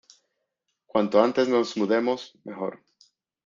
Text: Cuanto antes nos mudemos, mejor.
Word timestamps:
Cuanto 0.87 1.21
antes 1.21 1.47
nos 1.47 1.77
mudemos, 1.77 2.35
mejor. 2.43 2.81